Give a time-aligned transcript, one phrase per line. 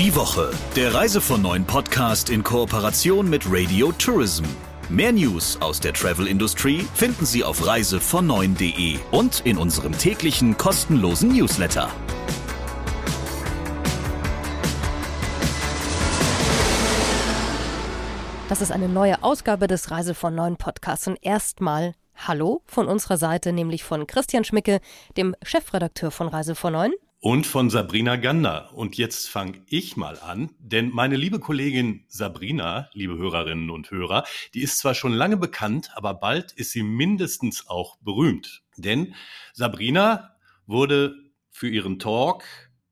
[0.00, 4.44] Die Woche, der Reise von neuen Podcast in Kooperation mit Radio Tourism.
[4.88, 11.36] Mehr News aus der Travel Industry finden Sie auf reisevon9.de und in unserem täglichen kostenlosen
[11.36, 11.90] Newsletter.
[18.48, 23.18] Das ist eine neue Ausgabe des Reise von neuen Podcasts und erstmal Hallo von unserer
[23.18, 24.80] Seite, nämlich von Christian Schmicke,
[25.18, 28.74] dem Chefredakteur von Reise von neun und von Sabrina Gander.
[28.74, 34.24] Und jetzt fange ich mal an, denn meine liebe Kollegin Sabrina, liebe Hörerinnen und Hörer,
[34.54, 38.62] die ist zwar schon lange bekannt, aber bald ist sie mindestens auch berühmt.
[38.76, 39.14] Denn
[39.52, 41.14] Sabrina wurde
[41.50, 42.44] für ihren Talk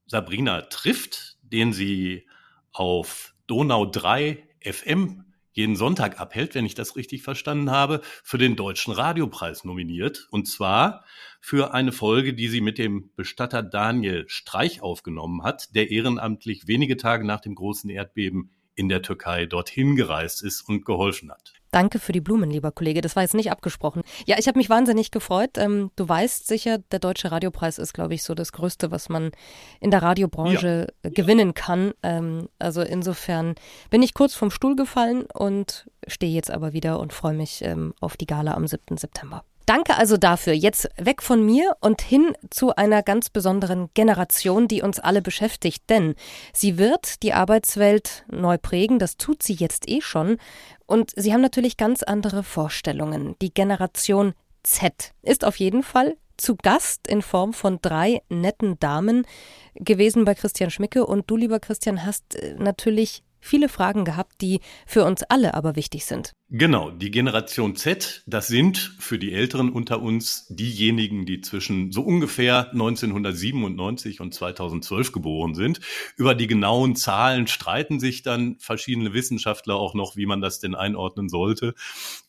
[0.07, 2.27] Sabrina trifft, den sie
[2.73, 5.25] auf Donau 3 FM
[5.59, 10.29] jeden Sonntag abhält, wenn ich das richtig verstanden habe, für den Deutschen Radiopreis nominiert.
[10.31, 11.05] Und zwar
[11.41, 16.97] für eine Folge, die sie mit dem Bestatter Daniel Streich aufgenommen hat, der ehrenamtlich wenige
[16.97, 21.55] Tage nach dem großen Erdbeben in der Türkei dorthin gereist ist und geholfen hat.
[21.71, 23.03] Danke für die Blumen, lieber Kollege.
[23.03, 24.03] Das war jetzt nicht abgesprochen.
[24.25, 25.59] Ja, ich habe mich wahnsinnig gefreut.
[25.59, 29.33] Ähm, du weißt sicher, der Deutsche Radiopreis ist, glaube ich, so das Größte, was man
[29.81, 31.11] in der Radiobranche ja.
[31.11, 31.93] gewinnen kann.
[32.03, 33.57] Ähm, also insofern
[33.91, 37.93] bin ich kurz vom Stuhl gefallen und stehe jetzt aber wieder und freue mich ähm,
[38.01, 38.97] auf die Gala am 7.
[38.97, 39.45] September.
[39.69, 40.55] Danke also dafür.
[40.55, 45.83] Jetzt weg von mir und hin zu einer ganz besonderen Generation, die uns alle beschäftigt.
[45.91, 46.15] Denn
[46.55, 48.99] sie wird die Arbeitswelt neu prägen.
[48.99, 50.39] Das tut sie jetzt eh schon.
[50.87, 53.37] Und sie haben natürlich ganz andere Vorstellungen.
[53.43, 59.27] Die Generation Z ist auf jeden Fall zu Gast in Form von drei netten Damen
[59.75, 61.05] gewesen bei Christian Schmicke.
[61.05, 65.77] Und du, lieber Christian, hast äh, natürlich viele Fragen gehabt, die für uns alle aber
[65.77, 66.33] wichtig sind.
[66.51, 72.01] Genau, die Generation Z, das sind für die Älteren unter uns diejenigen, die zwischen so
[72.03, 75.81] ungefähr 1997 und 2012 geboren sind.
[76.17, 80.75] Über die genauen Zahlen streiten sich dann verschiedene Wissenschaftler auch noch, wie man das denn
[80.75, 81.75] einordnen sollte.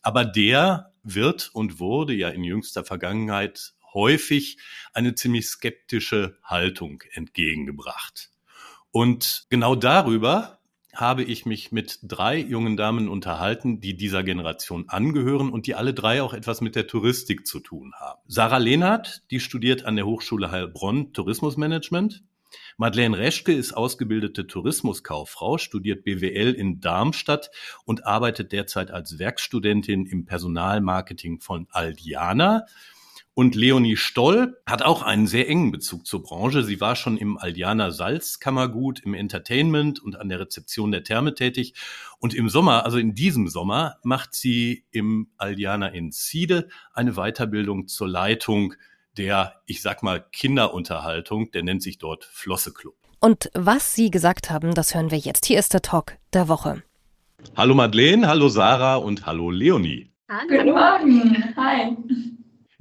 [0.02, 4.58] Aber der wird und wurde ja in jüngster Vergangenheit häufig
[4.94, 8.32] eine ziemlich skeptische Haltung entgegengebracht.
[8.92, 10.59] Und genau darüber
[10.94, 15.94] habe ich mich mit drei jungen Damen unterhalten, die dieser Generation angehören und die alle
[15.94, 18.20] drei auch etwas mit der Touristik zu tun haben.
[18.28, 22.24] Sarah Lehnhardt, die studiert an der Hochschule Heilbronn Tourismusmanagement.
[22.78, 27.52] Madeleine Reschke ist ausgebildete Tourismuskauffrau, studiert BWL in Darmstadt
[27.86, 32.66] und arbeitet derzeit als Werkstudentin im Personalmarketing von Aldiana.
[33.34, 36.64] Und Leonie Stoll hat auch einen sehr engen Bezug zur Branche.
[36.64, 41.74] Sie war schon im Aldiana Salzkammergut, im Entertainment und an der Rezeption der Therme tätig.
[42.20, 47.88] Und im Sommer, also in diesem Sommer, macht sie im Aldiana in Siede eine Weiterbildung
[47.88, 48.74] zur Leitung
[49.18, 51.52] der, ich sag mal, Kinderunterhaltung.
[51.52, 52.96] Der nennt sich dort Flosse Club.
[53.20, 55.46] Und was Sie gesagt haben, das hören wir jetzt.
[55.46, 56.84] Hier ist der Talk der Woche.
[57.56, 60.12] Hallo Madeleine, hallo Sarah und hallo Leonie.
[60.30, 60.48] Hallo.
[60.50, 61.56] Guten Morgen.
[61.56, 61.98] Hi.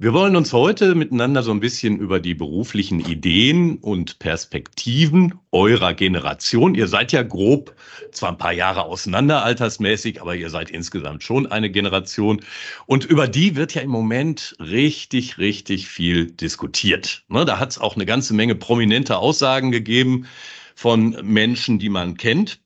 [0.01, 5.93] Wir wollen uns heute miteinander so ein bisschen über die beruflichen Ideen und Perspektiven eurer
[5.93, 6.73] Generation.
[6.73, 7.75] Ihr seid ja grob
[8.13, 12.39] zwar ein paar Jahre auseinander altersmäßig, aber ihr seid insgesamt schon eine Generation.
[12.85, 17.25] Und über die wird ja im Moment richtig, richtig viel diskutiert.
[17.27, 20.27] Ne, da hat es auch eine ganze Menge prominente Aussagen gegeben
[20.75, 22.61] von Menschen, die man kennt.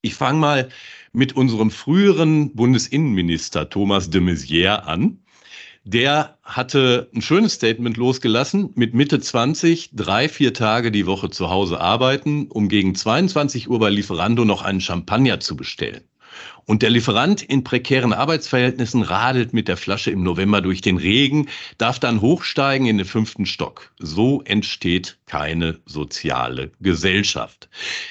[0.00, 0.68] Ich fange mal
[1.12, 5.23] mit unserem früheren Bundesinnenminister Thomas de Maizière an
[5.84, 11.50] der hatte ein schönes Statement losgelassen mit Mitte 20, drei, vier Tage die Woche zu
[11.50, 16.02] Hause arbeiten, um gegen 22 Uhr bei Lieferando noch einen Champagner zu bestellen.
[16.66, 21.48] Und der Lieferant in prekären Arbeitsverhältnissen radelt mit der Flasche im November durch den Regen,
[21.76, 23.92] darf dann hochsteigen in den fünften Stock.
[23.98, 27.68] So entsteht keine soziale Gesellschaft.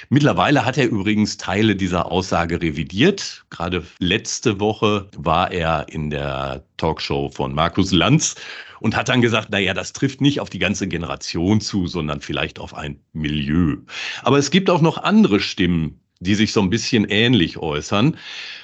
[0.09, 3.45] Mittlerweile hat er übrigens Teile dieser Aussage revidiert.
[3.49, 8.35] Gerade letzte Woche war er in der Talkshow von Markus Lanz
[8.79, 12.21] und hat dann gesagt, na ja, das trifft nicht auf die ganze Generation zu, sondern
[12.21, 13.77] vielleicht auf ein Milieu.
[14.21, 18.17] Aber es gibt auch noch andere Stimmen, die sich so ein bisschen ähnlich äußern.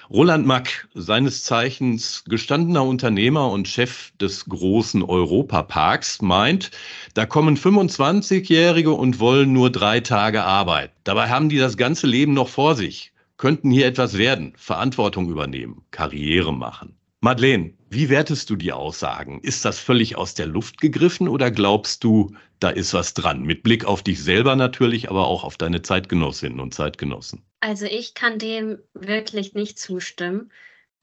[0.10, 6.72] Roland Mack, seines Zeichens gestandener Unternehmer und Chef des großen Europaparks, meint,
[7.14, 10.92] da kommen 25-Jährige und wollen nur drei Tage Arbeit.
[11.04, 15.84] Dabei haben die das ganze Leben noch vor sich, könnten hier etwas werden, Verantwortung übernehmen,
[15.92, 16.96] Karriere machen.
[17.22, 19.40] Madeleine, wie wertest du die Aussagen?
[19.42, 23.44] Ist das völlig aus der Luft gegriffen oder glaubst du, da ist was dran?
[23.44, 27.44] Mit Blick auf dich selber natürlich, aber auch auf deine Zeitgenossinnen und Zeitgenossen.
[27.62, 30.52] Also ich kann dem wirklich nicht zustimmen.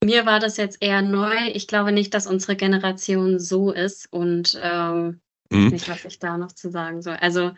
[0.05, 1.35] Mir war das jetzt eher neu.
[1.53, 5.69] Ich glaube nicht, dass unsere Generation so ist und ähm, mhm.
[5.69, 7.17] nicht, was ich da noch zu sagen soll.
[7.17, 7.53] Also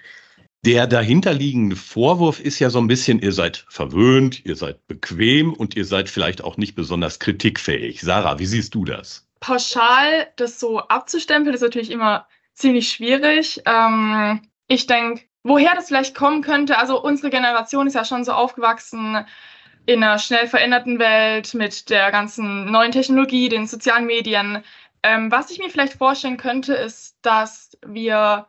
[0.64, 5.76] Der dahinterliegende Vorwurf ist ja so ein bisschen, ihr seid verwöhnt, ihr seid bequem und
[5.76, 8.00] ihr seid vielleicht auch nicht besonders kritikfähig.
[8.00, 9.28] Sarah, wie siehst du das?
[9.40, 13.62] Pauschal das so abzustempeln, ist natürlich immer ziemlich schwierig.
[13.66, 18.32] Ähm, ich denke, woher das vielleicht kommen könnte, also unsere Generation ist ja schon so
[18.32, 19.24] aufgewachsen
[19.86, 24.64] in einer schnell veränderten Welt mit der ganzen neuen Technologie, den sozialen Medien.
[25.04, 28.48] Ähm, was ich mir vielleicht vorstellen könnte, ist, dass wir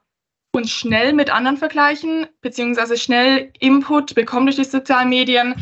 [0.52, 5.56] uns schnell mit anderen vergleichen, beziehungsweise schnell Input bekommen durch die sozialen Medien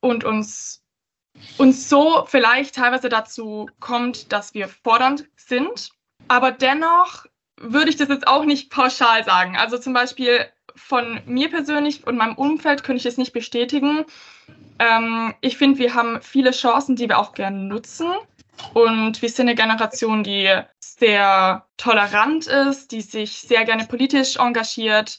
[0.00, 0.82] und uns,
[1.58, 5.90] uns so vielleicht teilweise dazu kommt, dass wir fordernd sind.
[6.28, 7.26] Aber dennoch
[7.60, 9.56] würde ich das jetzt auch nicht pauschal sagen.
[9.56, 14.04] Also zum Beispiel von mir persönlich und meinem Umfeld könnte ich es nicht bestätigen.
[14.78, 18.10] Ähm, ich finde, wir haben viele Chancen, die wir auch gerne nutzen.
[18.74, 20.50] Und wir sind eine Generation, die
[21.02, 25.18] sehr tolerant ist, die sich sehr gerne politisch engagiert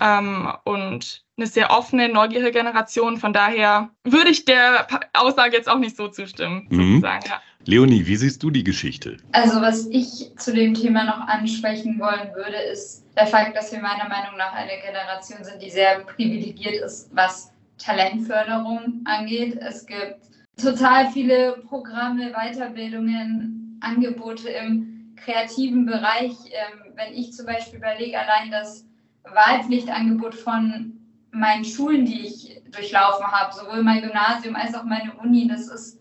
[0.00, 3.18] ähm, und eine sehr offene, neugierige Generation.
[3.18, 6.94] Von daher würde ich der Aussage jetzt auch nicht so zustimmen, mhm.
[6.94, 7.24] sozusagen.
[7.28, 7.42] Ja.
[7.66, 9.18] Leonie, wie siehst du die Geschichte?
[9.32, 13.80] Also was ich zu dem Thema noch ansprechen wollen würde, ist der Fakt, dass wir
[13.80, 19.58] meiner Meinung nach eine Generation sind, die sehr privilegiert ist, was Talentförderung angeht.
[19.60, 20.20] Es gibt
[20.56, 26.32] total viele Programme, Weiterbildungen, Angebote im kreativen Bereich.
[26.46, 28.86] Ähm, wenn ich zum Beispiel überlege, allein das
[29.24, 30.98] Wahlpflichtangebot von
[31.30, 36.00] meinen Schulen, die ich durchlaufen habe, sowohl mein Gymnasium als auch meine Uni, das ist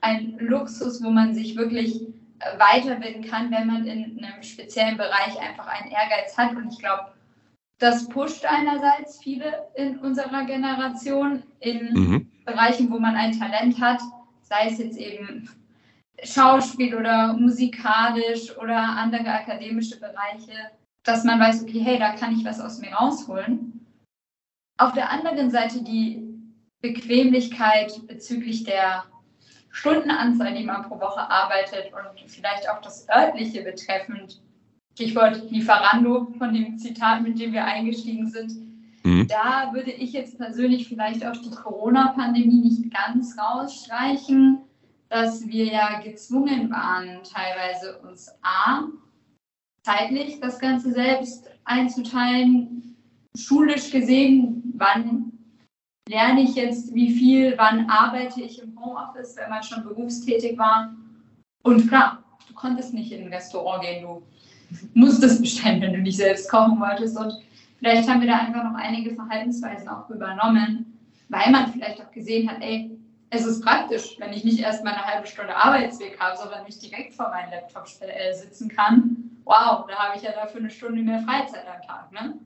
[0.00, 2.02] ein Luxus, wo man sich wirklich
[2.40, 6.54] äh, weiterbilden kann, wenn man in einem speziellen Bereich einfach einen Ehrgeiz hat.
[6.56, 7.12] Und ich glaube,
[7.78, 12.32] das pusht einerseits viele in unserer Generation in mhm.
[12.44, 14.00] Bereichen, wo man ein Talent hat,
[14.42, 15.48] sei es jetzt eben
[16.22, 20.70] Schauspiel oder musikalisch oder andere akademische Bereiche,
[21.04, 23.86] dass man weiß, okay, hey, da kann ich was aus mir rausholen.
[24.78, 26.22] Auf der anderen Seite die
[26.80, 29.04] Bequemlichkeit bezüglich der
[29.70, 34.40] Stundenanzahl, die man pro Woche arbeitet und vielleicht auch das örtliche betreffend,
[34.94, 38.52] Stichwort Lieferando von dem Zitat, mit dem wir eingestiegen sind.
[39.04, 39.26] Mhm.
[39.26, 44.58] Da würde ich jetzt persönlich vielleicht auch die Corona-Pandemie nicht ganz rausstreichen,
[45.12, 48.84] dass wir ja gezwungen waren, teilweise uns A,
[49.84, 52.96] zeitlich das Ganze selbst einzuteilen,
[53.36, 55.32] schulisch gesehen, wann
[56.08, 60.94] lerne ich jetzt wie viel, wann arbeite ich im Homeoffice, wenn man schon berufstätig war.
[61.62, 64.22] Und klar, du konntest nicht in ein Restaurant gehen, du
[64.94, 67.18] musstest bestellen, wenn du nicht selbst kochen wolltest.
[67.18, 67.34] Und
[67.80, 70.98] vielleicht haben wir da einfach noch einige Verhaltensweisen auch übernommen,
[71.28, 72.91] weil man vielleicht auch gesehen hat, ey,
[73.34, 76.78] es ist praktisch, wenn ich nicht erst mal eine halbe Stunde Arbeitsweg habe, sondern mich
[76.78, 79.40] direkt vor meinem Laptop äh, sitzen kann.
[79.44, 82.12] Wow, da habe ich ja dafür eine Stunde mehr Freizeit am Tag.
[82.12, 82.38] Ne?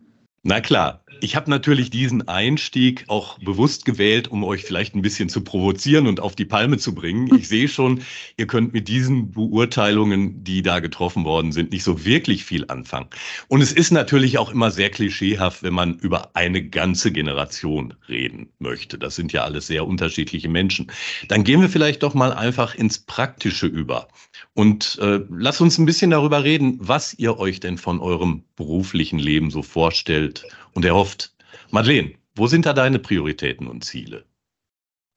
[0.48, 5.28] Na klar, ich habe natürlich diesen Einstieg auch bewusst gewählt, um euch vielleicht ein bisschen
[5.28, 7.28] zu provozieren und auf die Palme zu bringen.
[7.36, 8.02] Ich sehe schon,
[8.36, 13.08] ihr könnt mit diesen Beurteilungen, die da getroffen worden sind, nicht so wirklich viel anfangen.
[13.48, 18.48] Und es ist natürlich auch immer sehr klischeehaft, wenn man über eine ganze Generation reden
[18.58, 18.98] möchte.
[18.98, 20.90] Das sind ja alles sehr unterschiedliche Menschen.
[21.28, 24.08] Dann gehen wir vielleicht doch mal einfach ins Praktische über.
[24.54, 29.18] Und äh, lasst uns ein bisschen darüber reden, was ihr euch denn von eurem beruflichen
[29.18, 30.35] Leben so vorstellt
[30.74, 31.32] und erhofft.
[31.70, 34.24] Madeleine, wo sind da deine Prioritäten und Ziele?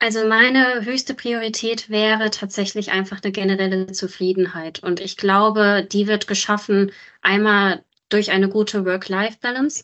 [0.02, 4.82] Also meine höchste Priorität wäre tatsächlich einfach eine generelle Zufriedenheit.
[4.82, 6.92] Und ich glaube, die wird geschaffen
[7.22, 9.84] einmal durch eine gute Work-Life-Balance,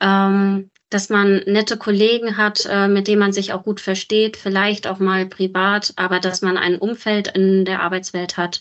[0.00, 4.86] ähm, dass man nette Kollegen hat, äh, mit denen man sich auch gut versteht, vielleicht
[4.86, 8.60] auch mal privat, aber dass man ein Umfeld in der Arbeitswelt hat,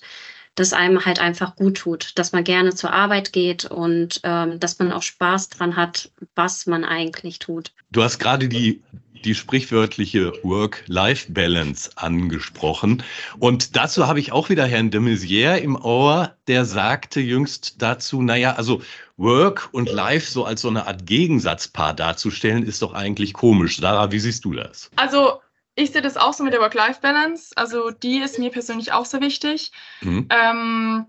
[0.55, 4.79] das einem halt einfach gut tut, dass man gerne zur Arbeit geht und ähm, dass
[4.79, 7.71] man auch Spaß dran hat, was man eigentlich tut.
[7.91, 8.81] Du hast gerade die
[9.25, 13.03] die sprichwörtliche Work-Life-Balance angesprochen.
[13.39, 18.21] Und dazu habe ich auch wieder Herrn de Maizière im Ohr, der sagte jüngst dazu,
[18.21, 18.81] naja, also
[19.17, 23.77] Work und Life so als so eine Art Gegensatzpaar darzustellen, ist doch eigentlich komisch.
[23.77, 24.91] Sarah, wie siehst du das?
[24.95, 25.41] Also
[25.75, 27.51] ich sehe das auch so mit der Work-Life-Balance.
[27.55, 29.71] Also die ist mir persönlich auch sehr wichtig.
[30.01, 30.27] Mhm.
[30.29, 31.05] Ähm,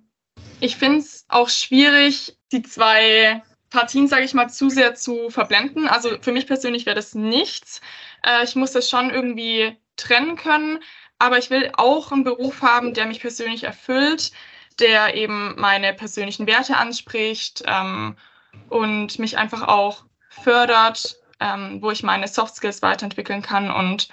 [0.61, 5.87] ich finde es auch schwierig, die zwei Partien, sage ich mal, zu sehr zu verblenden.
[5.87, 7.81] Also für mich persönlich wäre das nichts.
[8.25, 10.81] Äh, ich muss das schon irgendwie trennen können.
[11.19, 14.33] Aber ich will auch einen Beruf haben, der mich persönlich erfüllt,
[14.81, 18.17] der eben meine persönlichen Werte anspricht ähm,
[18.69, 24.09] und mich einfach auch fördert, ähm, wo ich meine Soft Skills weiterentwickeln kann und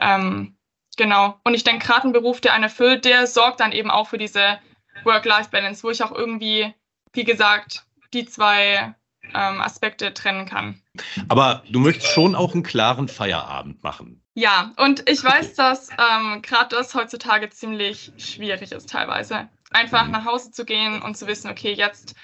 [0.00, 0.56] ähm,
[0.96, 1.38] genau.
[1.44, 4.18] Und ich denke, gerade ein Beruf, der einen erfüllt, der sorgt dann eben auch für
[4.18, 4.58] diese
[5.04, 6.74] Work-Life-Balance, wo ich auch irgendwie,
[7.12, 8.94] wie gesagt, die zwei
[9.34, 10.80] ähm, Aspekte trennen kann.
[11.28, 14.22] Aber du möchtest schon auch einen klaren Feierabend machen.
[14.34, 19.48] Ja, und ich weiß, dass ähm, gerade das heutzutage ziemlich schwierig ist teilweise.
[19.70, 20.12] Einfach mhm.
[20.12, 22.14] nach Hause zu gehen und zu wissen, okay, jetzt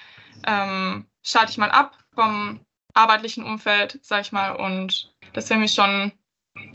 [0.45, 2.59] ähm, schalte ich mal ab vom
[2.93, 6.11] arbeitlichen Umfeld, sag ich mal, und das wäre mir schon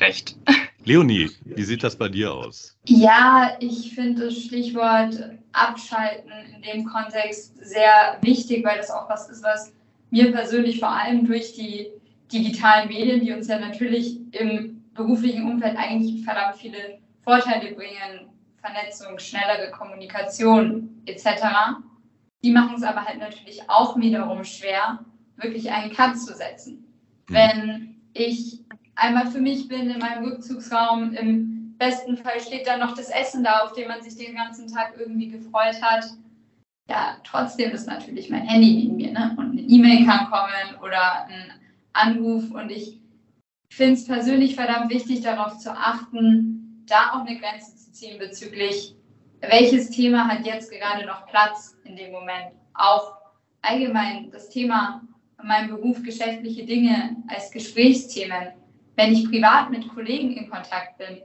[0.00, 0.36] recht.
[0.88, 2.74] Leonie, wie sieht das bei dir aus?
[2.86, 5.20] Ja, ich finde das Stichwort
[5.52, 9.70] Abschalten in dem Kontext sehr wichtig, weil das auch was ist, was
[10.10, 11.88] mir persönlich vor allem durch die
[12.32, 19.18] digitalen Medien, die uns ja natürlich im beruflichen Umfeld eigentlich verdammt viele Vorteile bringen, Vernetzung,
[19.18, 21.26] schnellere Kommunikation etc.
[22.42, 25.04] Die machen es aber halt natürlich auch wiederum schwer,
[25.36, 26.86] wirklich einen Cut zu setzen.
[27.28, 27.34] Mhm.
[27.34, 28.64] Wenn ich
[28.98, 33.44] einmal für mich bin in meinem Rückzugsraum, im besten Fall steht dann noch das Essen
[33.44, 36.04] da, auf dem man sich den ganzen Tag irgendwie gefreut hat.
[36.90, 39.34] Ja, trotzdem ist natürlich mein Handy neben mir ne?
[39.38, 41.52] und eine E-Mail kann kommen oder ein
[41.92, 42.98] Anruf und ich
[43.70, 48.96] finde es persönlich verdammt wichtig, darauf zu achten, da auch eine Grenze zu ziehen bezüglich,
[49.40, 52.52] welches Thema hat jetzt gerade noch Platz in dem Moment.
[52.74, 53.16] Auch
[53.60, 55.02] allgemein das Thema
[55.42, 58.48] meinem Beruf geschäftliche Dinge als Gesprächsthemen,
[58.98, 61.22] wenn ich privat mit Kollegen in Kontakt bin.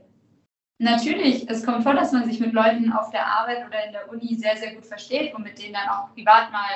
[0.77, 4.11] Natürlich, es kommt vor, dass man sich mit Leuten auf der Arbeit oder in der
[4.11, 6.69] Uni sehr, sehr gut versteht und mit denen dann auch privat mal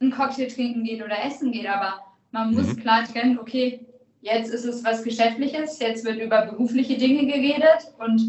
[0.00, 2.00] einen Cocktail trinken geht oder essen geht, aber
[2.32, 2.80] man muss mhm.
[2.80, 3.86] klar trennen, okay,
[4.22, 8.20] jetzt ist es was Geschäftliches, jetzt wird über berufliche Dinge geredet und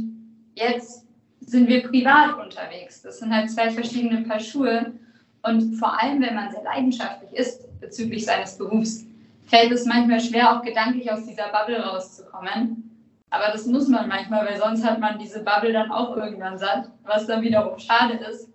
[0.53, 1.07] jetzt
[1.39, 3.01] sind wir privat unterwegs.
[3.01, 4.93] Das sind halt zwei verschiedene Paar Schuhe.
[5.41, 9.05] Und vor allem, wenn man sehr leidenschaftlich ist bezüglich seines Berufs,
[9.45, 12.91] fällt es manchmal schwer, auch gedanklich aus dieser Bubble rauszukommen.
[13.29, 16.89] Aber das muss man manchmal, weil sonst hat man diese Bubble dann auch irgendwann satt,
[17.03, 18.49] was dann wiederum schade ist,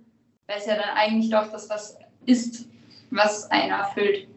[0.47, 2.69] weil es ja dann eigentlich doch das was ist,
[3.11, 4.29] was einer erfüllt.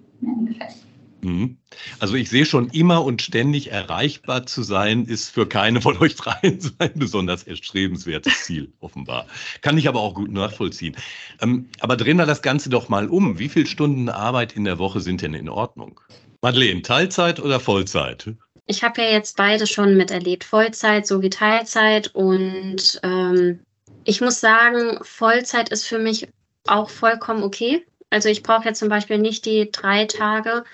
[1.23, 1.57] Mhm.
[1.99, 6.15] Also ich sehe schon immer und ständig erreichbar zu sein, ist für keine von euch
[6.15, 9.25] dreien ein besonders erstrebenswertes Ziel, offenbar.
[9.61, 10.95] Kann ich aber auch gut nachvollziehen.
[11.41, 13.39] Ähm, aber drehen wir das Ganze doch mal um.
[13.39, 16.01] Wie viele Stunden Arbeit in der Woche sind denn in Ordnung?
[16.43, 18.29] Madeleine, Teilzeit oder Vollzeit?
[18.67, 22.13] Ich habe ja jetzt beide schon miterlebt, Vollzeit sowie Teilzeit.
[22.13, 23.61] Und ähm,
[24.03, 26.27] ich muss sagen, Vollzeit ist für mich
[26.67, 27.85] auch vollkommen okay.
[28.09, 30.65] Also ich brauche ja zum Beispiel nicht die drei Tage,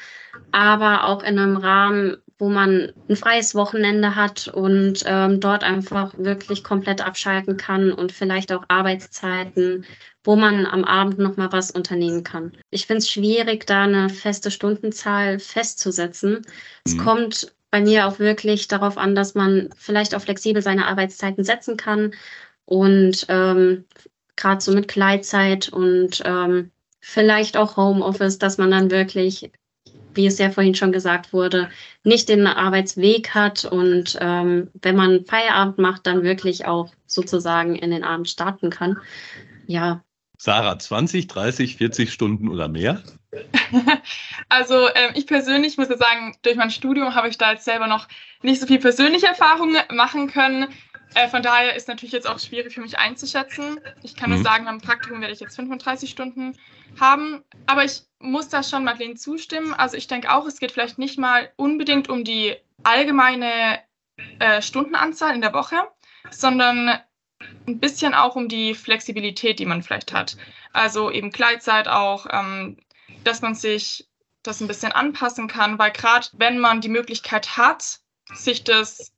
[0.52, 6.14] aber auch in einem Rahmen, wo man ein freies Wochenende hat und ähm, dort einfach
[6.18, 9.86] wirklich komplett abschalten kann und vielleicht auch Arbeitszeiten,
[10.24, 12.54] wo man am Abend noch mal was unternehmen kann.
[12.70, 16.46] Ich finde es schwierig, da eine feste Stundenzahl festzusetzen.
[16.86, 17.00] Es mhm.
[17.00, 21.76] kommt bei mir auch wirklich darauf an, dass man vielleicht auch flexibel seine Arbeitszeiten setzen
[21.76, 22.14] kann
[22.64, 23.84] und ähm,
[24.38, 29.52] gerade so mit Kleidzeit und ähm, vielleicht auch Homeoffice, dass man dann wirklich
[30.14, 31.70] wie es ja vorhin schon gesagt wurde,
[32.04, 37.92] nicht den Arbeitsweg hat und ähm, wenn man Feierabend macht, dann wirklich auch sozusagen in
[37.92, 38.98] den Abend starten kann.
[39.68, 40.04] Ja.
[40.38, 43.04] Sarah, 20, 30, 40 Stunden oder mehr?
[44.50, 47.86] Also äh, ich persönlich muss ja sagen, durch mein Studium habe ich da jetzt selber
[47.86, 48.08] noch
[48.42, 50.68] nicht so viel persönliche Erfahrungen machen können.
[51.16, 53.80] Äh, von daher ist natürlich jetzt auch schwierig für mich einzuschätzen.
[54.04, 54.38] Ich kann mhm.
[54.38, 56.56] nur sagen, beim Praktikum werde ich jetzt 35 Stunden
[57.00, 57.44] haben.
[57.66, 59.74] Aber ich muss da schon Madeleine zustimmen.
[59.74, 63.80] Also ich denke auch, es geht vielleicht nicht mal unbedingt um die allgemeine
[64.40, 65.78] äh, Stundenanzahl in der Woche,
[66.30, 67.00] sondern
[67.68, 70.38] ein bisschen auch um die Flexibilität, die man vielleicht hat.
[70.74, 72.78] Also eben Gleitzeit auch, ähm,
[73.24, 74.08] dass man sich
[74.44, 78.00] das ein bisschen anpassen kann, weil gerade wenn man die Möglichkeit hat,
[78.34, 79.14] sich das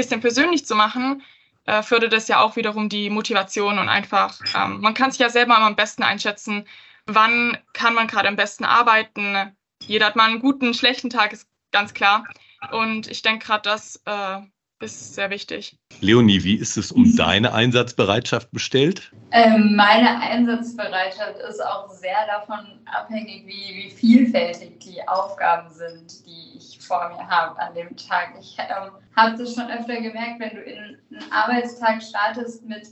[0.00, 1.22] bisschen persönlich zu machen,
[1.66, 5.28] äh, fördert das ja auch wiederum die Motivation und einfach, ähm, man kann sich ja
[5.28, 6.66] selber am besten einschätzen,
[7.06, 9.54] wann kann man gerade am besten arbeiten.
[9.82, 12.26] Jeder hat mal einen guten, schlechten Tag, ist ganz klar.
[12.72, 14.40] Und ich denke gerade, das äh,
[14.80, 15.76] ist sehr wichtig.
[16.00, 19.12] Leonie, wie ist es um deine Einsatzbereitschaft bestellt?
[19.30, 26.56] Ähm, meine Einsatzbereitschaft ist auch sehr davon abhängig, wie, wie vielfältig die Aufgaben sind, die
[26.56, 28.34] ich vor mir habe an dem Tag.
[28.40, 30.98] Ich ähm, habe das schon öfter gemerkt, wenn du in einen
[31.30, 32.88] Arbeitstag startest mit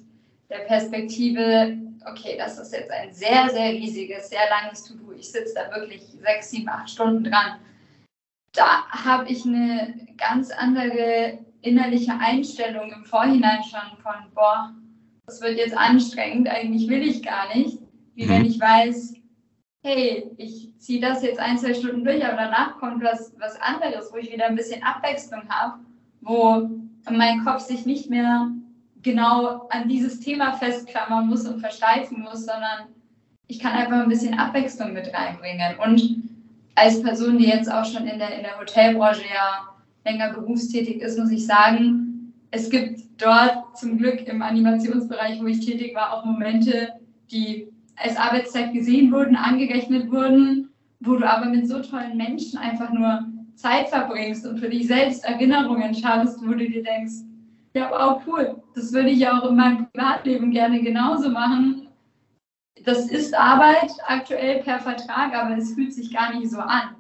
[0.50, 1.76] der Perspektive,
[2.06, 5.12] okay, das ist jetzt ein sehr, sehr riesiges, sehr langes To-Do.
[5.12, 7.58] Ich sitze da wirklich sechs, sieben, acht Stunden dran.
[8.52, 14.74] Da habe ich eine ganz andere innerliche Einstellung im Vorhinein schon von, boah,
[15.26, 17.78] das wird jetzt anstrengend, eigentlich will ich gar nicht.
[18.14, 18.30] Wie mhm.
[18.30, 19.14] wenn ich weiß,
[19.82, 24.10] hey, ich ziehe das jetzt ein, zwei Stunden durch, aber danach kommt was, was anderes,
[24.12, 25.80] wo ich wieder ein bisschen Abwechslung habe,
[26.20, 26.68] wo
[27.10, 28.50] mein Kopf sich nicht mehr
[29.02, 32.88] genau an dieses Thema festklammern muss und versteifen muss, sondern
[33.46, 35.78] ich kann einfach ein bisschen Abwechslung mit reinbringen.
[35.78, 36.22] Und
[36.74, 41.18] als Person, die jetzt auch schon in der, in der Hotelbranche ja länger berufstätig ist,
[41.18, 46.24] muss ich sagen, es gibt dort zum Glück im Animationsbereich, wo ich tätig war, auch
[46.24, 46.90] Momente,
[47.30, 52.90] die als Arbeitszeit gesehen wurden, angerechnet wurden, wo du aber mit so tollen Menschen einfach
[52.92, 57.14] nur Zeit verbringst und für dich selbst Erinnerungen schaffst, wo du dir denkst,
[57.74, 61.88] ja, wow, cool, das würde ich ja auch in meinem Privatleben gerne genauso machen.
[62.84, 66.94] Das ist Arbeit aktuell per Vertrag, aber es fühlt sich gar nicht so an.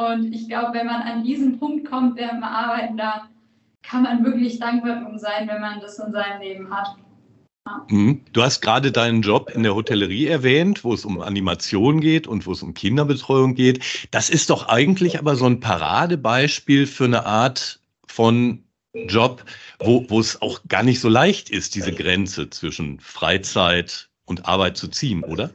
[0.00, 3.28] Und ich glaube, wenn man an diesen Punkt kommt während man arbeiten, da
[3.82, 6.96] kann man wirklich dankbar drum sein, wenn man das in seinem Leben hat.
[7.90, 8.22] Mhm.
[8.32, 12.46] Du hast gerade deinen Job in der Hotellerie erwähnt, wo es um Animation geht und
[12.46, 14.08] wo es um Kinderbetreuung geht.
[14.10, 18.64] Das ist doch eigentlich aber so ein Paradebeispiel für eine Art von
[18.94, 19.44] Job,
[19.80, 24.78] wo, wo es auch gar nicht so leicht ist, diese Grenze zwischen Freizeit und Arbeit
[24.78, 25.50] zu ziehen, oder?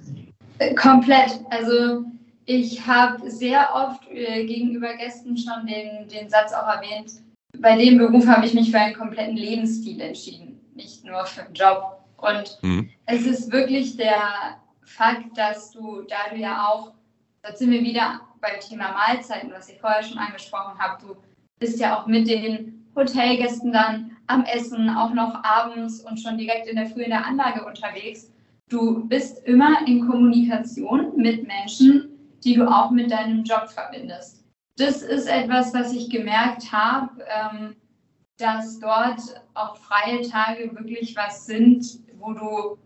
[0.59, 1.39] Äh, komplett.
[1.49, 2.05] Also
[2.45, 7.11] ich habe sehr oft äh, gegenüber Gästen schon den, den Satz auch erwähnt,
[7.59, 11.53] bei dem Beruf habe ich mich für einen kompletten Lebensstil entschieden, nicht nur für einen
[11.53, 11.99] Job.
[12.17, 12.89] Und mhm.
[13.05, 16.93] es ist wirklich der Fakt, dass du, da du ja auch,
[17.41, 21.15] da sind wir wieder beim Thema Mahlzeiten, was ich vorher schon angesprochen habe, du
[21.59, 26.67] bist ja auch mit den Hotelgästen dann am Essen, auch noch abends und schon direkt
[26.67, 28.31] in der Früh in der Anlage unterwegs.
[28.69, 32.14] Du bist immer in Kommunikation mit Menschen,
[32.45, 34.45] die du auch mit deinem Job verbindest.
[34.77, 37.75] Das ist etwas, was ich gemerkt habe, ähm,
[38.37, 39.19] dass dort
[39.53, 41.85] auch freie Tage wirklich was sind,
[42.19, 42.77] wo du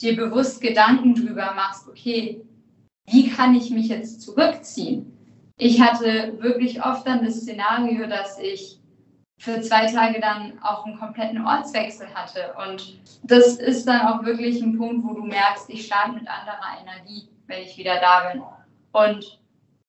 [0.00, 2.42] dir bewusst Gedanken drüber machst, okay,
[3.08, 5.12] wie kann ich mich jetzt zurückziehen?
[5.58, 8.80] Ich hatte wirklich oft dann das Szenario, dass ich
[9.38, 12.54] für zwei Tage dann auch einen kompletten Ortswechsel hatte.
[12.66, 16.80] Und das ist dann auch wirklich ein Punkt, wo du merkst, ich starte mit anderer
[16.80, 18.42] Energie, wenn ich wieder da bin.
[18.96, 19.38] Und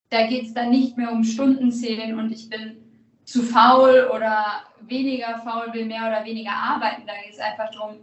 [0.10, 2.76] da geht es dann nicht mehr um Stundenzählen und ich bin
[3.24, 7.04] zu faul oder weniger faul, will mehr oder weniger arbeiten.
[7.08, 8.00] Da geht es einfach darum,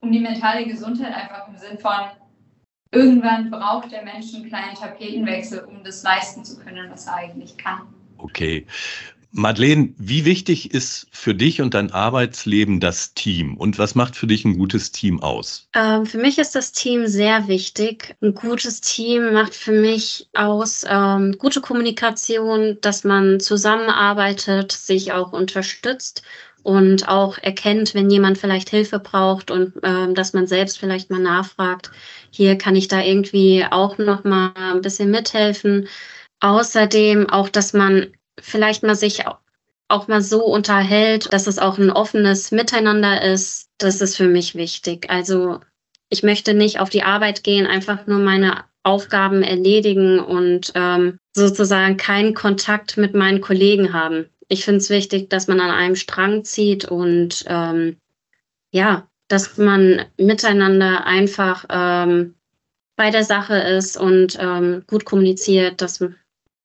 [0.00, 1.92] um die mentale Gesundheit einfach im Sinn von,
[2.92, 7.58] irgendwann braucht der Mensch einen kleinen Tapetenwechsel, um das leisten zu können, was er eigentlich
[7.58, 7.82] kann.
[8.16, 8.66] Okay.
[9.34, 13.56] Madeleine, wie wichtig ist für dich und dein Arbeitsleben das Team?
[13.56, 15.68] Und was macht für dich ein gutes Team aus?
[15.74, 18.14] Ähm, für mich ist das Team sehr wichtig.
[18.20, 25.32] Ein gutes Team macht für mich aus ähm, gute Kommunikation, dass man zusammenarbeitet, sich auch
[25.32, 26.22] unterstützt
[26.62, 31.20] und auch erkennt, wenn jemand vielleicht Hilfe braucht und ähm, dass man selbst vielleicht mal
[31.20, 31.90] nachfragt,
[32.30, 35.88] hier kann ich da irgendwie auch noch mal ein bisschen mithelfen.
[36.40, 38.08] Außerdem auch, dass man
[38.40, 39.24] vielleicht mal sich
[39.88, 44.54] auch mal so unterhält, dass es auch ein offenes Miteinander ist, das ist für mich
[44.54, 45.10] wichtig.
[45.10, 45.60] Also
[46.08, 51.96] ich möchte nicht auf die Arbeit gehen, einfach nur meine Aufgaben erledigen und ähm, sozusagen
[51.96, 54.26] keinen Kontakt mit meinen Kollegen haben.
[54.48, 57.96] Ich finde es wichtig, dass man an einem Strang zieht und ähm,
[58.70, 62.34] ja, dass man miteinander einfach ähm,
[62.96, 66.00] bei der Sache ist und ähm, gut kommuniziert, dass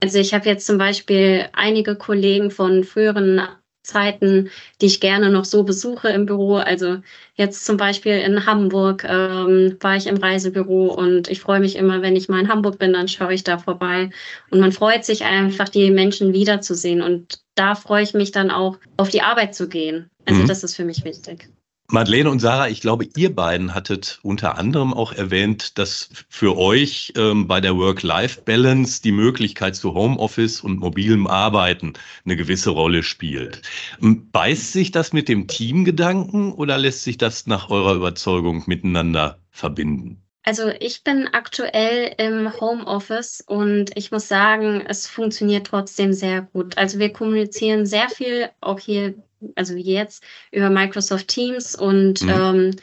[0.02, 3.42] also ich habe jetzt zum Beispiel einige Kollegen von früheren
[3.88, 4.50] Zeiten,
[4.82, 6.58] die ich gerne noch so besuche im Büro.
[6.58, 6.98] Also
[7.36, 12.02] jetzt zum Beispiel in Hamburg ähm, war ich im Reisebüro und ich freue mich immer,
[12.02, 14.10] wenn ich mal in Hamburg bin, dann schaue ich da vorbei.
[14.52, 17.02] Und man freut sich einfach, die Menschen wiederzusehen.
[17.02, 20.10] Und da freue ich mich dann auch, auf die Arbeit zu gehen.
[20.26, 20.48] Also mhm.
[20.48, 21.50] das ist für mich wichtig.
[21.90, 27.14] Madeleine und Sarah, ich glaube, ihr beiden hattet unter anderem auch erwähnt, dass für euch
[27.16, 31.94] ähm, bei der Work-Life-Balance die Möglichkeit zu Homeoffice und mobilem Arbeiten
[32.26, 33.62] eine gewisse Rolle spielt.
[34.02, 39.40] Ähm, beißt sich das mit dem Teamgedanken oder lässt sich das nach eurer Überzeugung miteinander
[39.50, 40.22] verbinden?
[40.44, 46.78] Also ich bin aktuell im Homeoffice und ich muss sagen, es funktioniert trotzdem sehr gut.
[46.78, 49.16] Also wir kommunizieren sehr viel, auch hier
[49.56, 52.30] also jetzt, über Microsoft Teams und mhm.
[52.30, 52.76] ähm,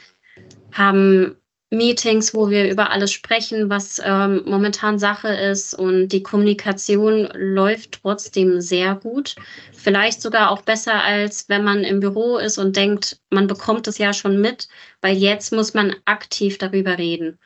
[0.71, 1.35] haben
[1.71, 5.73] Meetings, wo wir über alles sprechen, was ähm, momentan Sache ist.
[5.73, 9.35] Und die Kommunikation läuft trotzdem sehr gut.
[9.73, 13.97] Vielleicht sogar auch besser, als wenn man im Büro ist und denkt, man bekommt es
[13.97, 14.67] ja schon mit,
[15.01, 17.39] weil jetzt muss man aktiv darüber reden.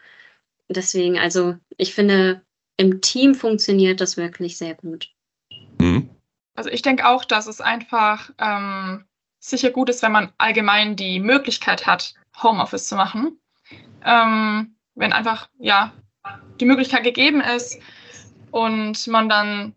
[0.67, 2.41] Deswegen, also ich finde,
[2.77, 5.09] im Team funktioniert das wirklich sehr gut.
[5.79, 6.08] Mhm.
[6.59, 9.05] Also ich denke auch, dass es einfach ähm,
[9.39, 13.39] sicher gut ist, wenn man allgemein die Möglichkeit hat, Homeoffice zu machen.
[14.03, 15.93] Ähm, wenn einfach ja
[16.59, 17.79] die Möglichkeit gegeben ist
[18.51, 19.73] und man dann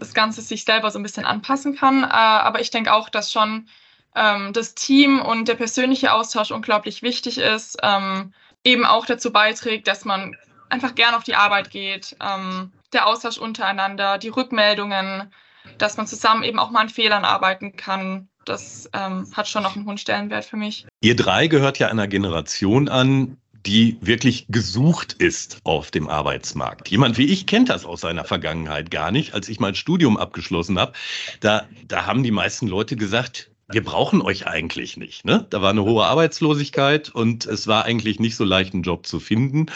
[0.00, 2.02] das Ganze sich selber so ein bisschen anpassen kann.
[2.02, 3.68] Äh, aber ich denke auch, dass schon
[4.16, 9.86] ähm, das Team und der persönliche Austausch unglaublich wichtig ist, ähm, eben auch dazu beiträgt,
[9.86, 10.36] dass man
[10.68, 15.32] einfach gern auf die Arbeit geht, ähm, der Austausch untereinander, die Rückmeldungen,
[15.78, 18.28] dass man zusammen eben auch mal an Fehlern arbeiten kann.
[18.44, 20.86] Das ähm, hat schon noch einen hohen Stellenwert für mich.
[21.00, 26.88] Ihr drei gehört ja einer Generation an, die wirklich gesucht ist auf dem Arbeitsmarkt.
[26.90, 29.34] Jemand wie ich kennt das aus seiner Vergangenheit gar nicht.
[29.34, 30.92] Als ich mein Studium abgeschlossen habe,
[31.40, 35.24] da, da haben die meisten Leute gesagt, wir brauchen euch eigentlich nicht.
[35.24, 35.46] Ne?
[35.48, 39.20] Da war eine hohe Arbeitslosigkeit und es war eigentlich nicht so leicht, einen Job zu
[39.20, 39.66] finden.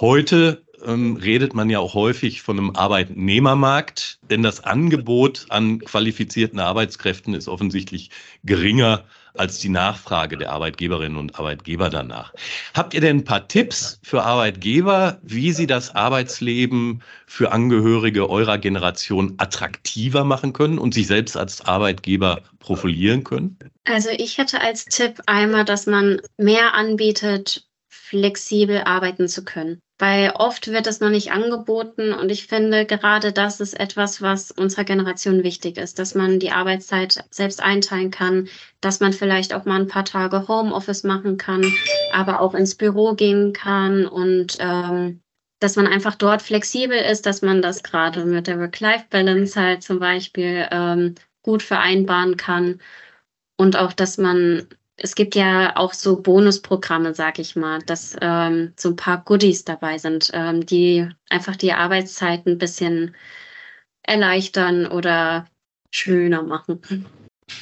[0.00, 6.60] Heute ähm, redet man ja auch häufig von einem Arbeitnehmermarkt, denn das Angebot an qualifizierten
[6.60, 8.10] Arbeitskräften ist offensichtlich
[8.44, 12.32] geringer als die Nachfrage der Arbeitgeberinnen und Arbeitgeber danach.
[12.74, 18.58] Habt ihr denn ein paar Tipps für Arbeitgeber, wie sie das Arbeitsleben für Angehörige eurer
[18.58, 23.58] Generation attraktiver machen können und sich selbst als Arbeitgeber profilieren können?
[23.84, 30.30] Also ich hätte als Tipp einmal, dass man mehr anbietet, flexibel arbeiten zu können weil
[30.34, 34.84] oft wird es noch nicht angeboten und ich finde, gerade das ist etwas, was unserer
[34.84, 38.48] Generation wichtig ist, dass man die Arbeitszeit selbst einteilen kann,
[38.80, 41.64] dass man vielleicht auch mal ein paar Tage Homeoffice machen kann,
[42.12, 45.20] aber auch ins Büro gehen kann und ähm,
[45.60, 49.98] dass man einfach dort flexibel ist, dass man das gerade mit der Work-Life-Balance halt zum
[49.98, 52.80] Beispiel ähm, gut vereinbaren kann
[53.56, 58.74] und auch, dass man es gibt ja auch so Bonusprogramme, sag ich mal, dass ähm,
[58.76, 63.14] so ein paar Goodies dabei sind, ähm, die einfach die Arbeitszeit ein bisschen
[64.02, 65.46] erleichtern oder
[65.90, 67.06] schöner machen.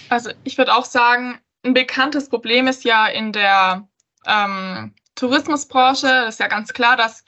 [0.09, 3.87] Also ich würde auch sagen, ein bekanntes Problem ist ja in der
[4.27, 7.25] ähm, Tourismusbranche, das ist ja ganz klar, dass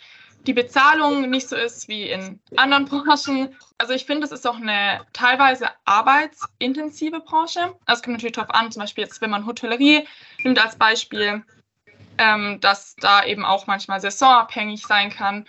[0.47, 3.55] die Bezahlung nicht so ist wie in anderen Branchen.
[3.77, 7.75] Also ich finde, es ist auch eine teilweise arbeitsintensive Branche.
[7.87, 10.07] Also es kommt natürlich darauf an, zum Beispiel jetzt, wenn man Hotellerie
[10.43, 11.45] nimmt als Beispiel,
[12.17, 15.47] ähm, dass da eben auch manchmal saisonabhängig sein kann.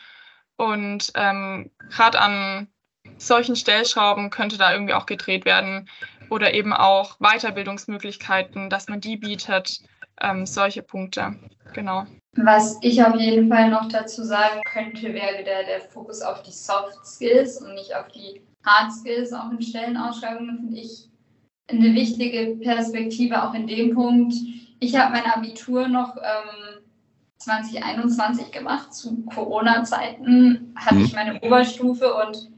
[0.58, 2.68] Und ähm, gerade an
[3.18, 5.90] solchen Stellschrauben könnte da irgendwie auch gedreht werden
[6.30, 9.82] oder eben auch Weiterbildungsmöglichkeiten, dass man die bietet,
[10.22, 11.36] ähm, solche Punkte.
[11.74, 12.06] Genau.
[12.36, 16.52] Was ich auf jeden Fall noch dazu sagen könnte, wäre der, der Fokus auf die
[16.52, 21.10] Soft Skills und nicht auf die Hard Skills, auch in Stellenausschreibungen, finde ich
[21.68, 24.34] eine wichtige Perspektive, auch in dem Punkt.
[24.80, 26.82] Ich habe mein Abitur noch ähm,
[27.38, 31.06] 2021 gemacht, zu Corona-Zeiten hatte mhm.
[31.06, 32.50] ich meine Oberstufe und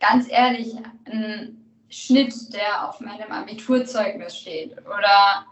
[0.00, 1.56] ganz ehrlich, ein
[1.88, 5.46] Schnitt, der auf meinem Abiturzeugnis steht oder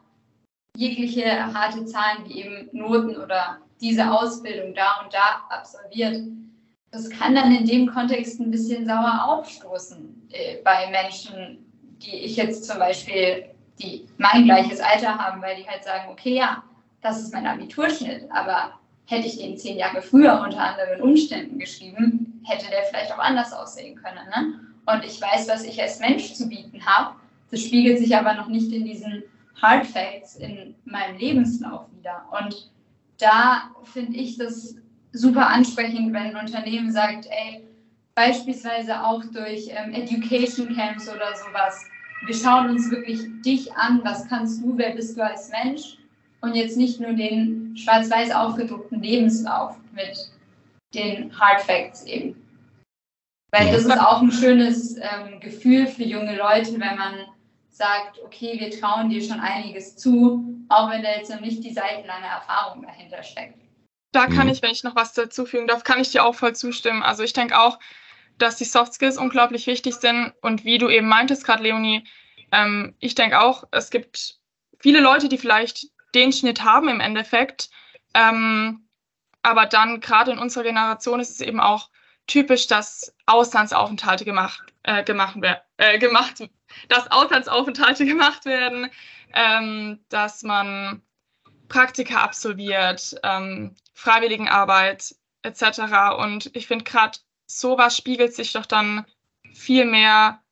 [0.76, 6.22] jegliche harte Zahlen wie eben Noten oder diese Ausbildung da und da absolviert.
[6.90, 11.66] Das kann dann in dem Kontext ein bisschen sauer aufstoßen äh, bei Menschen,
[11.98, 13.44] die ich jetzt zum Beispiel,
[13.80, 16.62] die mein gleiches Alter haben, weil die halt sagen, okay, ja,
[17.02, 18.72] das ist mein Abiturschnitt, aber
[19.06, 23.52] hätte ich den zehn Jahre früher unter anderen Umständen geschrieben, hätte der vielleicht auch anders
[23.52, 24.26] aussehen können.
[24.34, 24.60] Ne?
[24.86, 27.16] Und ich weiß, was ich als Mensch zu bieten habe.
[27.50, 29.22] Das spiegelt sich aber noch nicht in diesen
[29.60, 32.24] Hard Facts in meinem Lebenslauf wieder.
[32.30, 32.70] Und
[33.18, 34.76] da finde ich das
[35.12, 37.66] super ansprechend, wenn ein Unternehmen sagt, ey,
[38.14, 41.84] beispielsweise auch durch ähm, Education Camps oder sowas,
[42.24, 45.98] wir schauen uns wirklich dich an, was kannst du, wer bist du als Mensch
[46.40, 50.30] und jetzt nicht nur den schwarz-weiß aufgedruckten Lebenslauf mit
[50.94, 52.42] den Hard Facts eben.
[53.52, 57.14] Weil das ist auch ein schönes ähm, Gefühl für junge Leute, wenn man
[57.76, 61.72] sagt, okay, wir trauen dir schon einiges zu, auch wenn da jetzt noch nicht die
[61.72, 63.60] seitenlange Erfahrung dahinter steckt.
[64.12, 64.52] Da kann mhm.
[64.52, 67.02] ich, wenn ich noch was dazufügen darf, kann ich dir auch voll zustimmen.
[67.02, 67.78] Also ich denke auch,
[68.38, 72.04] dass die Soft Skills unglaublich wichtig sind und wie du eben meintest gerade, Leonie,
[72.50, 74.36] ähm, ich denke auch, es gibt
[74.78, 77.68] viele Leute, die vielleicht den Schnitt haben im Endeffekt,
[78.14, 78.88] ähm,
[79.42, 81.90] aber dann gerade in unserer Generation ist es eben auch
[82.26, 85.36] typisch, dass Auslandsaufenthalte gemacht, äh, gemacht,
[85.76, 86.48] äh, gemacht
[86.88, 88.90] dass Auslandsaufenthalte gemacht werden,
[89.34, 91.02] ähm, dass man
[91.68, 95.80] Praktika absolviert, ähm, Freiwilligenarbeit etc.
[96.18, 99.04] Und ich finde gerade sowas spiegelt sich doch dann
[99.54, 100.42] viel mehr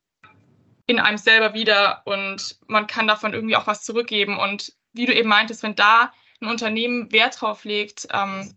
[0.87, 4.37] in einem selber wieder und man kann davon irgendwie auch was zurückgeben.
[4.37, 6.11] Und wie du eben meintest, wenn da
[6.41, 8.53] ein Unternehmen Wert drauf legt, ähm,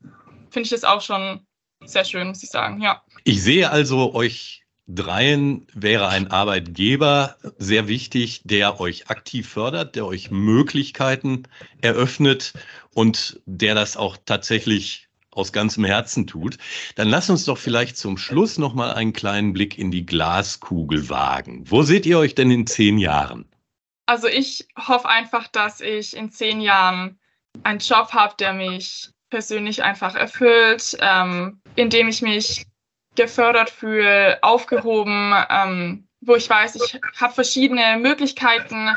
[0.50, 1.46] finde ich das auch schon
[1.84, 2.80] sehr schön, muss ich sagen.
[2.80, 3.02] Ja.
[3.24, 10.06] Ich sehe also euch dreien wäre ein Arbeitgeber sehr wichtig, der euch aktiv fördert, der
[10.06, 11.44] euch Möglichkeiten
[11.82, 12.54] eröffnet
[12.94, 16.58] und der das auch tatsächlich aus ganzem Herzen tut.
[16.96, 21.08] Dann lass uns doch vielleicht zum Schluss noch mal einen kleinen Blick in die Glaskugel
[21.08, 21.70] wagen.
[21.70, 23.44] Wo seht ihr euch denn in zehn Jahren?
[24.06, 27.18] Also ich hoffe einfach, dass ich in zehn Jahren
[27.62, 32.64] einen Job habe, der mich persönlich einfach erfüllt, ähm, in dem ich mich
[33.18, 38.90] gefördert fühle, aufgehoben, ähm, wo ich weiß, ich habe verschiedene Möglichkeiten.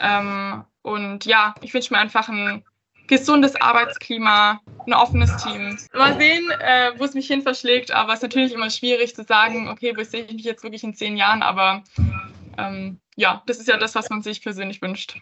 [0.00, 2.64] Ähm, und ja, ich wünsche mir einfach ein
[3.06, 5.76] gesundes Arbeitsklima, ein offenes Team.
[5.92, 9.24] Mal sehen, äh, wo es mich hin verschlägt, aber es ist natürlich immer schwierig zu
[9.24, 11.82] sagen, okay, wo sehe ich mich jetzt wirklich in zehn Jahren, aber
[12.56, 15.16] ähm, ja, das ist ja das, was man sich persönlich wünscht.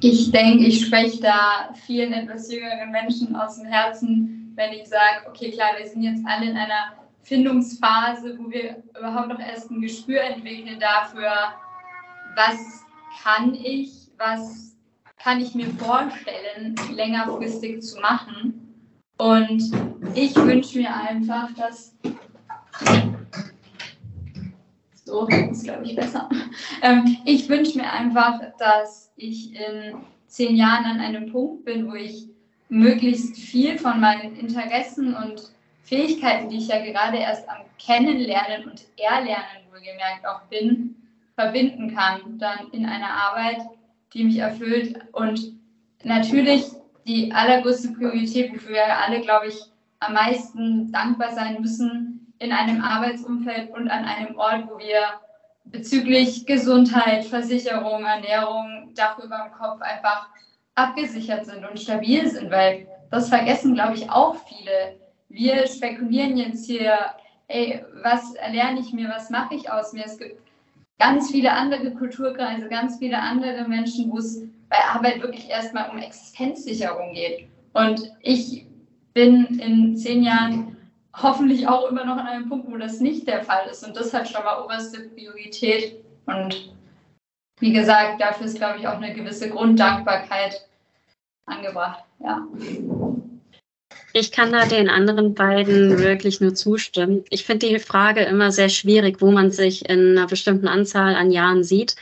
[0.00, 5.26] Ich denke, ich spreche da vielen etwas jüngeren Menschen aus dem Herzen, wenn ich sage,
[5.28, 9.80] okay, klar, wir sind jetzt alle in einer Findungsphase, wo wir überhaupt noch erst ein
[9.80, 11.30] Gespür entwickeln dafür,
[12.36, 12.84] was
[13.22, 14.76] kann ich, was
[15.16, 18.74] kann ich mir vorstellen, längerfristig zu machen.
[19.18, 19.62] Und
[20.14, 21.96] ich wünsche mir einfach, dass.
[25.04, 26.28] So, ist, glaube ich, besser.
[26.80, 29.94] Ähm, ich wünsche mir einfach, dass ich in
[30.26, 32.28] zehn Jahren an einem Punkt bin, wo ich
[32.68, 35.51] möglichst viel von meinen Interessen und
[35.92, 40.96] Fähigkeiten, die ich ja gerade erst am Kennenlernen und Erlernen wohlgemerkt auch bin,
[41.34, 43.58] verbinden kann, dann in einer Arbeit,
[44.14, 44.98] die mich erfüllt.
[45.12, 45.52] Und
[46.02, 46.64] natürlich
[47.06, 49.60] die allergrößte Priorität, wofür wir alle, glaube ich,
[50.00, 55.20] am meisten dankbar sein müssen in einem Arbeitsumfeld und an einem Ort, wo wir
[55.64, 60.28] bezüglich Gesundheit, Versicherung, Ernährung, Dach über dem Kopf einfach
[60.74, 65.01] abgesichert sind und stabil sind, weil das vergessen, glaube ich, auch viele.
[65.32, 66.94] Wir spekulieren jetzt hier,
[67.48, 70.04] ey, was lerne ich mir, was mache ich aus mir?
[70.04, 70.38] Es gibt
[70.98, 75.98] ganz viele andere Kulturkreise, ganz viele andere Menschen, wo es bei Arbeit wirklich erstmal um
[75.98, 77.48] Existenzsicherung geht.
[77.72, 78.66] Und ich
[79.14, 80.76] bin in zehn Jahren
[81.14, 83.86] hoffentlich auch immer noch an einem Punkt, wo das nicht der Fall ist.
[83.86, 86.04] Und das hat schon mal oberste Priorität.
[86.26, 86.74] Und
[87.58, 90.68] wie gesagt, dafür ist, glaube ich, auch eine gewisse Grunddankbarkeit
[91.46, 92.04] angebracht.
[92.20, 92.46] Ja.
[94.12, 97.24] Ich kann da den anderen beiden wirklich nur zustimmen.
[97.30, 101.30] Ich finde die Frage immer sehr schwierig, wo man sich in einer bestimmten Anzahl an
[101.30, 101.96] Jahren sieht.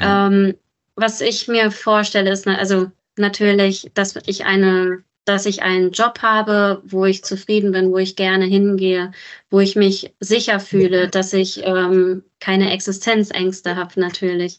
[0.00, 0.54] Ähm,
[0.94, 6.82] was ich mir vorstelle, ist, also natürlich, dass ich eine, dass ich einen Job habe,
[6.84, 9.12] wo ich zufrieden bin, wo ich gerne hingehe,
[9.50, 14.58] wo ich mich sicher fühle, dass ich ähm, keine Existenzängste habe, natürlich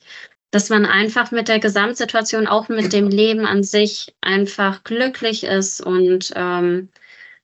[0.52, 5.82] dass man einfach mit der Gesamtsituation, auch mit dem Leben an sich einfach glücklich ist
[5.82, 6.90] und ähm,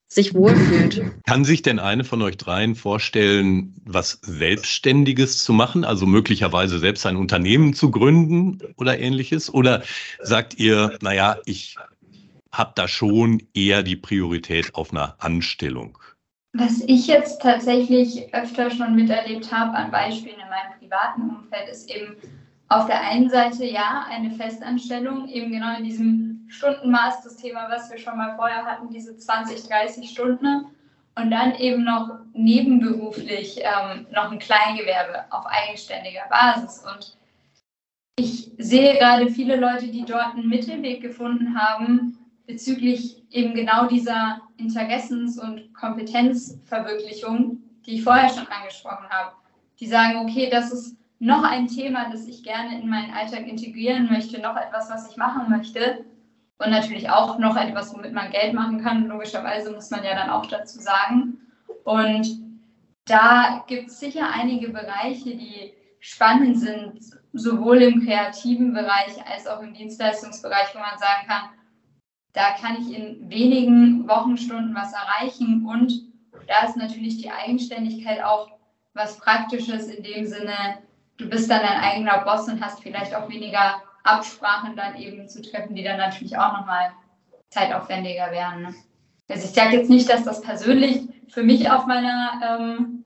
[0.08, 1.04] sich wohlfühlt.
[1.26, 7.06] Kann sich denn eine von euch dreien vorstellen, was Selbstständiges zu machen, also möglicherweise selbst
[7.06, 9.54] ein Unternehmen zu gründen oder ähnliches?
[9.54, 9.84] Oder
[10.22, 11.76] sagt ihr, naja, ich
[12.52, 15.98] habe da schon eher die Priorität auf einer Anstellung?
[16.54, 21.92] Was ich jetzt tatsächlich öfter schon miterlebt habe an Beispielen in meinem privaten Umfeld, ist
[21.92, 22.16] eben
[22.68, 27.90] auf der einen Seite ja eine Festanstellung, eben genau in diesem Stundenmaß, das Thema, was
[27.92, 30.68] wir schon mal vorher hatten, diese 20, 30 Stunden.
[31.18, 36.84] Und dann eben noch nebenberuflich ähm, noch ein Kleingewerbe auf eigenständiger Basis.
[36.84, 37.18] Und
[38.18, 44.42] ich sehe gerade viele Leute, die dort einen Mittelweg gefunden haben bezüglich eben genau dieser
[44.58, 49.36] Interessens- und Kompetenzverwirklichung, die ich vorher schon angesprochen habe.
[49.80, 54.10] Die sagen, okay, das ist noch ein Thema, das ich gerne in meinen Alltag integrieren
[54.12, 56.06] möchte, noch etwas, was ich machen möchte.
[56.58, 59.08] Und natürlich auch noch etwas, womit man Geld machen kann.
[59.08, 61.40] Logischerweise muss man ja dann auch dazu sagen.
[61.84, 62.28] Und
[63.06, 67.00] da gibt es sicher einige Bereiche, die spannend sind,
[67.34, 71.50] sowohl im kreativen Bereich als auch im Dienstleistungsbereich, wo man sagen kann,
[72.34, 75.66] da kann ich in wenigen Wochenstunden was erreichen.
[75.66, 75.92] Und
[76.48, 78.50] da ist natürlich die Eigenständigkeit auch
[78.94, 80.80] was Praktisches in dem Sinne,
[81.18, 85.42] du bist dann dein eigener Boss und hast vielleicht auch weniger Absprachen dann eben zu
[85.42, 86.92] treffen, die dann natürlich auch nochmal
[87.50, 88.62] zeitaufwendiger wären.
[88.64, 88.76] Ne?
[89.30, 93.06] Also ich sage jetzt nicht, dass das persönlich für mich auf meiner ähm,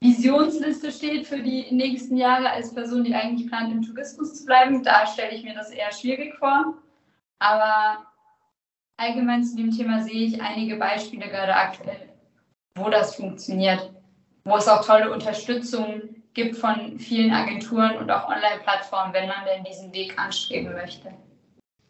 [0.00, 4.82] Visionsliste steht für die nächsten Jahre als Person, die eigentlich plant, im Tourismus zu bleiben.
[4.82, 6.74] Da stelle ich mir das eher schwierig vor.
[7.38, 8.04] Aber
[8.96, 12.08] allgemein zu dem Thema sehe ich einige Beispiele gerade aktuell,
[12.74, 13.92] wo das funktioniert,
[14.44, 19.64] wo es auch tolle Unterstützung gibt von vielen Agenturen und auch Online-Plattformen, wenn man denn
[19.64, 21.12] diesen Weg anstreben möchte?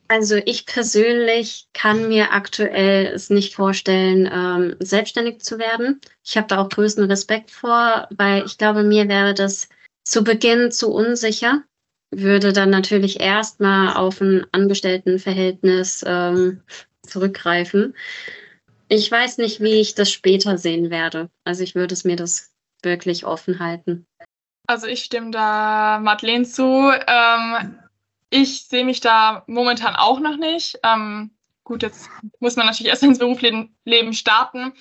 [0.08, 6.02] Also ich persönlich kann mir aktuell es nicht vorstellen, ähm, selbstständig zu werden.
[6.22, 9.70] Ich habe da auch größten Respekt vor, weil ich glaube, mir wäre das
[10.04, 11.62] zu Beginn zu unsicher,
[12.10, 16.60] würde dann natürlich erstmal auf ein Angestelltenverhältnis ähm,
[17.02, 17.94] zurückgreifen.
[18.88, 21.30] Ich weiß nicht, wie ich das später sehen werde.
[21.44, 22.52] Also ich würde es mir das
[22.82, 24.06] wirklich offen halten.
[24.72, 26.90] Also ich stimme da Madeleine zu.
[27.06, 27.78] Ähm,
[28.30, 30.78] ich sehe mich da momentan auch noch nicht.
[30.82, 31.30] Ähm,
[31.62, 32.08] gut, jetzt
[32.40, 34.72] muss man natürlich erst ins Berufsleben starten.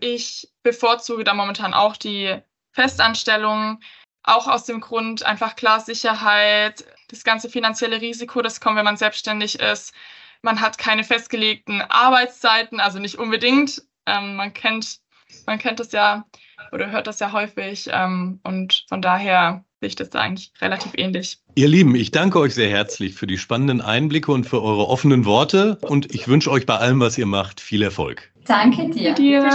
[0.00, 2.36] Ich bevorzuge da momentan auch die
[2.72, 3.78] Festanstellung,
[4.24, 8.96] auch aus dem Grund einfach klar Sicherheit, das ganze finanzielle Risiko, das kommt, wenn man
[8.96, 9.94] selbstständig ist.
[10.42, 13.80] Man hat keine festgelegten Arbeitszeiten, also nicht unbedingt.
[14.06, 14.98] Ähm, man kennt,
[15.46, 16.24] man kennt das ja
[16.72, 17.88] oder hört das ja häufig.
[17.92, 21.38] Ähm, und von daher sehe ich das da eigentlich relativ ähnlich.
[21.54, 25.24] Ihr Lieben, ich danke euch sehr herzlich für die spannenden Einblicke und für eure offenen
[25.24, 25.78] Worte.
[25.82, 28.32] Und ich wünsche euch bei allem, was ihr macht, viel Erfolg.
[28.46, 29.14] Danke dir.
[29.14, 29.50] dir.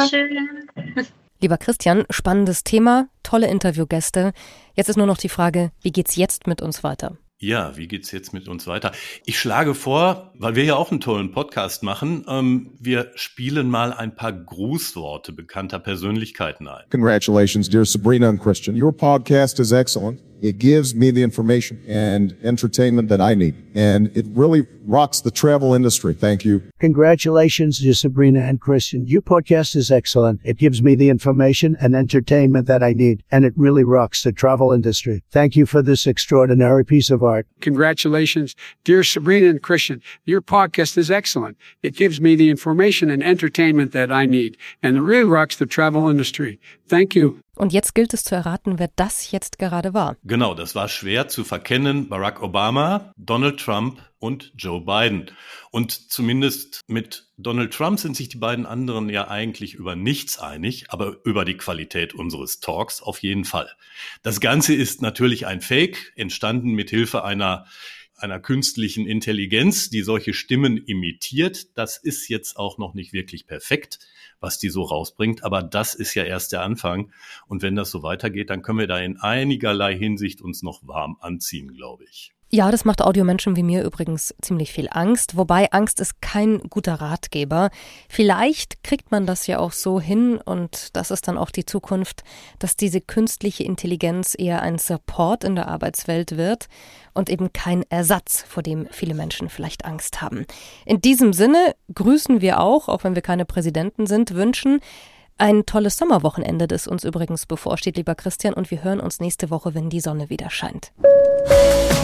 [1.39, 4.31] Lieber Christian, spannendes Thema, tolle Interviewgäste.
[4.75, 7.17] Jetzt ist nur noch die Frage, wie geht's jetzt mit uns weiter?
[7.41, 8.91] Ja, wie geht's jetzt mit uns weiter?
[9.25, 13.93] Ich schlage vor, weil wir ja auch einen tollen Podcast machen, ähm, wir spielen mal
[13.93, 16.83] ein paar Grußworte bekannter Persönlichkeiten ein.
[16.91, 18.79] Congratulations, dear Sabrina and Christian.
[18.79, 20.21] Your podcast is excellent.
[20.41, 23.55] It gives me the information and entertainment that I need.
[23.75, 26.13] And it really rocks the travel industry.
[26.13, 26.63] Thank you.
[26.79, 29.05] Congratulations to Sabrina and Christian.
[29.05, 30.41] Your podcast is excellent.
[30.43, 33.23] It gives me the information and entertainment that I need.
[33.31, 35.23] And it really rocks the travel industry.
[35.29, 37.45] Thank you for this extraordinary piece of art.
[37.59, 40.01] Congratulations, dear Sabrina and Christian.
[40.25, 41.57] Your podcast is excellent.
[41.83, 44.57] It gives me the information and entertainment that I need.
[44.81, 46.59] And it really rocks the travel industry.
[46.87, 47.41] Thank you.
[47.61, 50.17] Und jetzt gilt es zu erraten, wer das jetzt gerade war.
[50.23, 52.09] Genau, das war schwer zu verkennen.
[52.09, 55.29] Barack Obama, Donald Trump und Joe Biden.
[55.69, 60.85] Und zumindest mit Donald Trump sind sich die beiden anderen ja eigentlich über nichts einig,
[60.89, 63.69] aber über die Qualität unseres Talks auf jeden Fall.
[64.23, 67.67] Das Ganze ist natürlich ein Fake, entstanden mit Hilfe einer
[68.21, 71.77] einer künstlichen Intelligenz, die solche Stimmen imitiert.
[71.77, 73.99] Das ist jetzt auch noch nicht wirklich perfekt,
[74.39, 77.11] was die so rausbringt, aber das ist ja erst der Anfang.
[77.47, 81.17] Und wenn das so weitergeht, dann können wir da in einigerlei Hinsicht uns noch warm
[81.19, 82.33] anziehen, glaube ich.
[82.53, 86.95] Ja, das macht Audiomenschen wie mir übrigens ziemlich viel Angst, wobei Angst ist kein guter
[86.95, 87.69] Ratgeber.
[88.09, 92.25] Vielleicht kriegt man das ja auch so hin und das ist dann auch die Zukunft,
[92.59, 96.67] dass diese künstliche Intelligenz eher ein Support in der Arbeitswelt wird
[97.13, 100.45] und eben kein Ersatz, vor dem viele Menschen vielleicht Angst haben.
[100.85, 104.81] In diesem Sinne grüßen wir auch, auch wenn wir keine Präsidenten sind, wünschen
[105.41, 109.73] ein tolles Sommerwochenende, das uns übrigens bevorsteht, lieber Christian, und wir hören uns nächste Woche,
[109.73, 110.91] wenn die Sonne wieder scheint.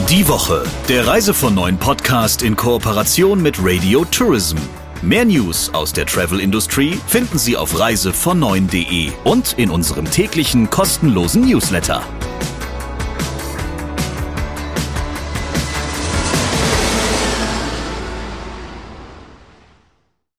[0.10, 4.58] Die Woche, der Reise von neuen Podcast in Kooperation mit Radio Tourism.
[5.04, 11.48] Mehr News aus der Travel Industry finden Sie auf reisevon und in unserem täglichen kostenlosen
[11.48, 12.02] Newsletter.